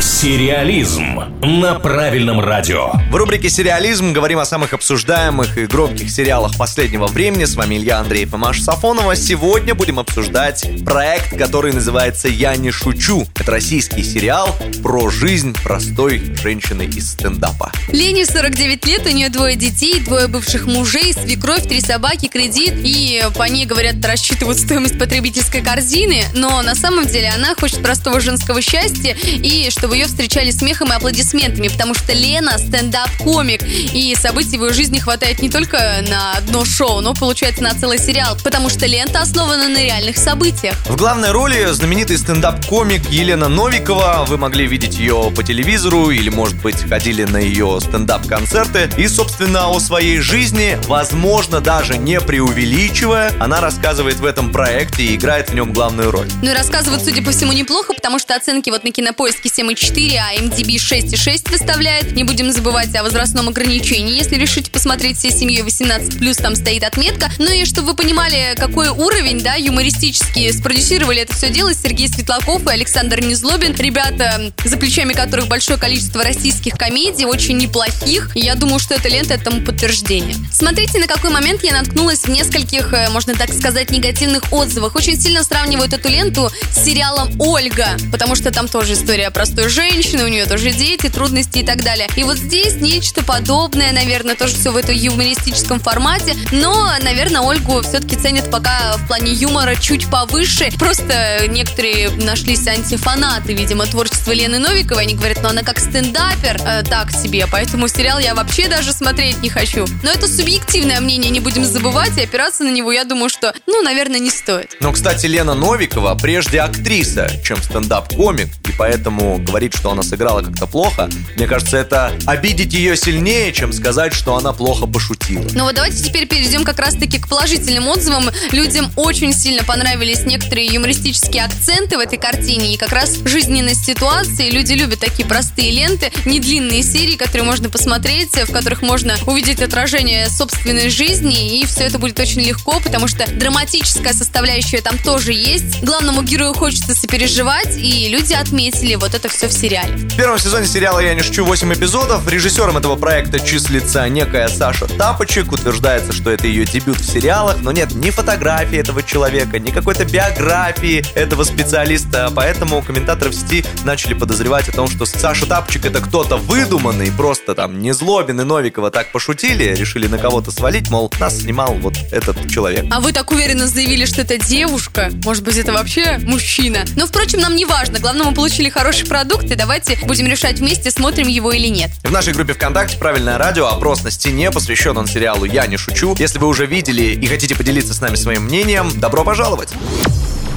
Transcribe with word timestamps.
Сериализм 0.00 1.20
на 1.42 1.78
правильном 1.78 2.40
радио. 2.40 2.92
В 3.10 3.16
рубрике 3.16 3.50
«Сериализм» 3.50 4.14
говорим 4.14 4.38
о 4.38 4.46
самых 4.46 4.72
обсуждаемых 4.72 5.58
и 5.58 5.66
громких 5.66 6.10
сериалах 6.10 6.56
последнего 6.56 7.06
времени. 7.06 7.44
С 7.44 7.54
вами 7.54 7.76
Илья 7.76 7.98
Андреев 7.98 8.32
и 8.32 8.36
Маша 8.38 8.62
Сафонова. 8.62 9.14
Сегодня 9.14 9.74
будем 9.74 9.98
обсуждать 9.98 10.66
проект, 10.86 11.36
который 11.36 11.74
называется 11.74 12.28
«Я 12.28 12.56
не 12.56 12.70
шучу». 12.70 13.26
Это 13.38 13.50
российский 13.50 14.02
сериал 14.02 14.56
про 14.82 15.10
жизнь 15.10 15.54
простой 15.62 16.34
женщины 16.34 16.84
из 16.84 17.12
стендапа. 17.12 17.70
Лене 17.88 18.24
49 18.24 18.86
лет, 18.86 19.06
у 19.06 19.10
нее 19.10 19.28
двое 19.28 19.56
детей, 19.56 20.00
двое 20.00 20.28
бывших 20.28 20.64
мужей, 20.64 21.12
свекровь, 21.12 21.68
три 21.68 21.82
собаки, 21.82 22.28
кредит. 22.28 22.72
И 22.76 23.22
по 23.36 23.42
ней, 23.44 23.66
говорят, 23.66 24.02
рассчитывают 24.02 24.58
стоимость 24.58 24.98
потребительской 24.98 25.60
корзины. 25.60 26.24
Но 26.34 26.62
на 26.62 26.74
самом 26.74 27.06
деле 27.06 27.28
она 27.28 27.54
хочет 27.54 27.82
простого 27.82 28.20
женского 28.20 28.62
счастья 28.62 29.14
и 29.24 29.68
чтобы 29.70 29.89
чтобы 29.90 30.02
ее 30.02 30.06
встречали 30.06 30.52
смехом 30.52 30.92
и 30.92 30.94
аплодисментами, 30.94 31.66
потому 31.66 31.94
что 31.94 32.12
Лена 32.12 32.58
стендап-комик, 32.58 33.60
и 33.64 34.14
событий 34.14 34.56
в 34.56 34.64
ее 34.64 34.72
жизни 34.72 35.00
хватает 35.00 35.42
не 35.42 35.50
только 35.50 36.04
на 36.08 36.34
одно 36.34 36.64
шоу, 36.64 37.00
но, 37.00 37.12
получается, 37.12 37.64
на 37.64 37.74
целый 37.74 37.98
сериал, 37.98 38.38
потому 38.44 38.68
что 38.68 38.86
лента 38.86 39.20
основана 39.20 39.68
на 39.68 39.82
реальных 39.82 40.16
событиях. 40.16 40.76
В 40.86 40.94
главной 40.94 41.32
роли 41.32 41.66
знаменитый 41.72 42.18
стендап-комик 42.18 43.10
Елена 43.10 43.48
Новикова. 43.48 44.26
Вы 44.28 44.38
могли 44.38 44.68
видеть 44.68 44.96
ее 44.96 45.32
по 45.34 45.42
телевизору 45.42 46.10
или, 46.10 46.28
может 46.28 46.62
быть, 46.62 46.88
ходили 46.88 47.24
на 47.24 47.38
ее 47.38 47.80
стендап-концерты. 47.80 48.88
И, 48.96 49.08
собственно, 49.08 49.70
о 49.70 49.80
своей 49.80 50.20
жизни, 50.20 50.78
возможно, 50.86 51.60
даже 51.60 51.98
не 51.98 52.20
преувеличивая, 52.20 53.32
она 53.40 53.60
рассказывает 53.60 54.20
в 54.20 54.24
этом 54.24 54.52
проекте 54.52 55.02
и 55.02 55.16
играет 55.16 55.50
в 55.50 55.54
нем 55.54 55.72
главную 55.72 56.12
роль. 56.12 56.28
Ну 56.42 56.52
и 56.52 56.54
рассказывает, 56.54 57.02
судя 57.02 57.24
по 57.24 57.32
всему, 57.32 57.50
неплохо, 57.52 57.92
потому 57.92 58.20
что 58.20 58.36
оценки 58.36 58.70
вот 58.70 58.84
на 58.84 58.92
кинопоиске 58.92 59.48
7 59.48 59.74
4, 59.80 60.18
а 60.18 60.34
MDB 60.34 60.74
6,6 60.76 61.50
выставляет. 61.50 62.12
Не 62.12 62.24
будем 62.24 62.52
забывать 62.52 62.94
о 62.94 63.02
возрастном 63.02 63.48
ограничении. 63.48 64.14
Если 64.14 64.36
решите 64.36 64.70
посмотреть 64.70 65.16
всей 65.16 65.32
семьей 65.32 65.62
18+, 65.62 66.42
там 66.42 66.54
стоит 66.54 66.84
отметка. 66.84 67.30
Ну 67.38 67.50
и 67.50 67.64
чтобы 67.64 67.88
вы 67.88 67.96
понимали, 67.96 68.54
какой 68.56 68.90
уровень, 68.90 69.40
да, 69.40 69.54
юмористический 69.54 70.52
спродюсировали 70.52 71.22
это 71.22 71.34
все 71.34 71.48
дело 71.48 71.72
Сергей 71.72 72.08
Светлаков 72.08 72.66
и 72.66 72.70
Александр 72.70 73.20
Незлобин. 73.20 73.74
Ребята, 73.74 74.52
за 74.62 74.76
плечами 74.76 75.14
которых 75.14 75.48
большое 75.48 75.78
количество 75.78 76.22
российских 76.22 76.74
комедий, 76.74 77.24
очень 77.24 77.56
неплохих. 77.56 78.32
Я 78.34 78.56
думаю, 78.56 78.80
что 78.80 78.94
эта 78.94 79.08
лента 79.08 79.34
этому 79.34 79.62
подтверждение. 79.62 80.36
Смотрите, 80.52 80.98
на 80.98 81.06
какой 81.06 81.30
момент 81.30 81.64
я 81.64 81.72
наткнулась 81.72 82.20
в 82.20 82.28
нескольких, 82.28 82.92
э, 82.92 83.08
можно 83.08 83.34
так 83.34 83.50
сказать, 83.52 83.90
негативных 83.90 84.52
отзывах. 84.52 84.94
Очень 84.94 85.18
сильно 85.18 85.42
сравнивают 85.42 85.94
эту 85.94 86.08
ленту 86.10 86.50
с 86.70 86.84
сериалом 86.84 87.30
«Ольга», 87.40 87.88
потому 88.12 88.34
что 88.34 88.50
там 88.50 88.68
тоже 88.68 88.92
история 88.92 89.30
простой 89.30 89.59
женщина, 89.68 90.24
у 90.24 90.28
нее 90.28 90.46
тоже 90.46 90.70
дети, 90.70 91.08
трудности 91.08 91.58
и 91.58 91.62
так 91.64 91.82
далее. 91.82 92.08
И 92.16 92.24
вот 92.24 92.36
здесь 92.36 92.76
нечто 92.76 93.22
подобное, 93.22 93.92
наверное, 93.92 94.34
тоже 94.34 94.54
все 94.54 94.70
в 94.70 94.76
этом 94.76 94.94
юмористическом 94.94 95.80
формате, 95.80 96.34
но, 96.52 96.92
наверное, 97.02 97.40
Ольгу 97.40 97.82
все-таки 97.82 98.16
ценят 98.16 98.50
пока 98.50 98.96
в 98.96 99.06
плане 99.06 99.32
юмора 99.32 99.74
чуть 99.76 100.08
повыше. 100.10 100.70
Просто 100.78 101.46
некоторые 101.48 102.10
нашлись 102.10 102.66
антифанаты, 102.66 103.54
видимо, 103.54 103.86
творчества 103.86 104.32
Лены 104.32 104.58
Новиковой. 104.58 105.02
Они 105.02 105.14
говорят, 105.14 105.38
ну 105.42 105.48
она 105.48 105.62
как 105.62 105.78
стендапер 105.78 106.60
э, 106.64 106.82
так 106.82 107.10
себе, 107.10 107.46
поэтому 107.50 107.88
сериал 107.88 108.18
я 108.18 108.34
вообще 108.34 108.68
даже 108.68 108.92
смотреть 108.92 109.42
не 109.42 109.48
хочу. 109.48 109.86
Но 110.02 110.10
это 110.10 110.28
субъективное 110.28 111.00
мнение, 111.00 111.30
не 111.30 111.40
будем 111.40 111.64
забывать, 111.64 112.16
и 112.18 112.22
опираться 112.22 112.64
на 112.64 112.70
него, 112.70 112.92
я 112.92 113.04
думаю, 113.04 113.28
что, 113.28 113.54
ну, 113.66 113.82
наверное, 113.82 114.20
не 114.20 114.30
стоит. 114.30 114.76
Но, 114.80 114.92
кстати, 114.92 115.26
Лена 115.26 115.54
Новикова 115.54 116.14
прежде 116.14 116.60
актриса, 116.60 117.30
чем 117.44 117.62
стендап-комик, 117.62 118.48
и 118.68 118.72
поэтому 118.72 119.38
говорить, 119.50 119.74
что 119.74 119.90
она 119.90 120.02
сыграла 120.02 120.42
как-то 120.42 120.66
плохо, 120.66 121.10
мне 121.36 121.46
кажется, 121.46 121.76
это 121.76 122.12
обидеть 122.26 122.72
ее 122.72 122.96
сильнее, 122.96 123.52
чем 123.52 123.72
сказать, 123.72 124.14
что 124.14 124.36
она 124.36 124.52
плохо 124.52 124.86
пошутила. 124.86 125.44
Ну 125.54 125.64
вот 125.64 125.74
давайте 125.74 126.02
теперь 126.02 126.26
перейдем 126.26 126.64
как 126.64 126.78
раз-таки 126.78 127.18
к 127.18 127.28
положительным 127.28 127.88
отзывам. 127.88 128.30
Людям 128.52 128.90
очень 128.96 129.34
сильно 129.34 129.64
понравились 129.64 130.24
некоторые 130.24 130.66
юмористические 130.66 131.44
акценты 131.44 131.96
в 131.96 132.00
этой 132.00 132.18
картине 132.18 132.74
и 132.74 132.76
как 132.76 132.92
раз 132.92 133.18
жизненность 133.24 133.84
ситуации. 133.84 134.50
Люди 134.50 134.74
любят 134.74 135.00
такие 135.00 135.26
простые 135.26 135.72
ленты, 135.72 136.12
не 136.24 136.40
длинные 136.40 136.82
серии, 136.82 137.16
которые 137.16 137.44
можно 137.44 137.68
посмотреть, 137.68 138.32
в 138.32 138.52
которых 138.52 138.82
можно 138.82 139.16
увидеть 139.26 139.60
отражение 139.60 140.28
собственной 140.28 140.90
жизни, 140.90 141.60
и 141.60 141.66
все 141.66 141.84
это 141.84 141.98
будет 141.98 142.18
очень 142.20 142.40
легко, 142.42 142.80
потому 142.80 143.08
что 143.08 143.26
драматическая 143.26 144.12
составляющая 144.12 144.80
там 144.80 144.96
тоже 144.98 145.32
есть. 145.32 145.82
Главному 145.82 146.22
герою 146.22 146.54
хочется 146.54 146.94
сопереживать, 146.94 147.76
и 147.76 148.08
люди 148.08 148.32
отметили 148.32 148.94
вот 148.94 149.14
это 149.14 149.28
все 149.40 149.48
в 149.48 149.52
сериале. 149.54 149.96
В 149.96 150.16
первом 150.16 150.38
сезоне 150.38 150.66
сериала 150.66 151.00
«Я 151.00 151.14
не 151.14 151.22
шучу» 151.22 151.46
8 151.46 151.72
эпизодов. 151.72 152.28
Режиссером 152.28 152.76
этого 152.76 152.96
проекта 152.96 153.40
числится 153.40 154.06
некая 154.06 154.48
Саша 154.48 154.86
Тапочек. 154.86 155.50
Утверждается, 155.50 156.12
что 156.12 156.30
это 156.30 156.46
ее 156.46 156.66
дебют 156.66 156.98
в 156.98 157.10
сериалах, 157.10 157.56
но 157.62 157.72
нет 157.72 157.94
ни 157.94 158.10
фотографии 158.10 158.76
этого 158.76 159.02
человека, 159.02 159.58
ни 159.58 159.70
какой-то 159.70 160.04
биографии 160.04 161.02
этого 161.14 161.44
специалиста. 161.44 162.30
Поэтому 162.34 162.82
комментаторы 162.82 163.30
в 163.30 163.34
сети 163.34 163.64
начали 163.84 164.12
подозревать 164.12 164.68
о 164.68 164.72
том, 164.72 164.90
что 164.90 165.06
Саша 165.06 165.46
Тапочек 165.46 165.86
это 165.86 166.02
кто-то 166.02 166.36
выдуманный, 166.36 167.10
просто 167.10 167.54
там 167.54 167.80
не 167.80 167.92
Злобин 167.92 168.42
и 168.42 168.44
Новикова 168.44 168.90
так 168.90 169.10
пошутили, 169.10 169.74
решили 169.74 170.06
на 170.06 170.18
кого-то 170.18 170.50
свалить, 170.50 170.90
мол, 170.90 171.10
нас 171.18 171.38
снимал 171.38 171.72
вот 171.76 171.94
этот 172.12 172.46
человек. 172.50 172.84
А 172.90 173.00
вы 173.00 173.14
так 173.14 173.30
уверенно 173.30 173.66
заявили, 173.66 174.04
что 174.04 174.20
это 174.20 174.36
девушка? 174.36 175.10
Может 175.24 175.44
быть, 175.44 175.56
это 175.56 175.72
вообще 175.72 176.18
мужчина? 176.24 176.84
Но, 176.94 177.06
впрочем, 177.06 177.40
нам 177.40 177.56
не 177.56 177.64
важно. 177.64 178.00
Главное, 178.00 178.26
мы 178.26 178.34
получили 178.34 178.68
хороший 178.68 179.06
продукт, 179.06 179.29
продукт, 179.30 179.50
и 179.50 179.54
давайте 179.54 179.98
будем 180.04 180.26
решать 180.26 180.58
вместе, 180.58 180.90
смотрим 180.90 181.28
его 181.28 181.52
или 181.52 181.68
нет. 181.68 181.90
В 182.02 182.10
нашей 182.10 182.32
группе 182.32 182.52
ВКонтакте 182.54 182.96
«Правильное 182.96 183.38
радио» 183.38 183.66
опрос 183.66 184.02
на 184.02 184.10
стене 184.10 184.50
посвящен 184.50 184.96
он 184.96 185.06
сериалу 185.06 185.44
«Я 185.44 185.66
не 185.66 185.76
шучу». 185.76 186.16
Если 186.18 186.38
вы 186.38 186.48
уже 186.48 186.66
видели 186.66 187.14
и 187.14 187.26
хотите 187.26 187.54
поделиться 187.54 187.94
с 187.94 188.00
нами 188.00 188.16
своим 188.16 188.44
мнением, 188.44 188.90
добро 188.98 189.24
пожаловать! 189.24 189.70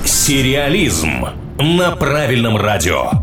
Сериализм 0.06 1.26
на 1.60 1.92
правильном 1.96 2.58
радио. 2.58 3.23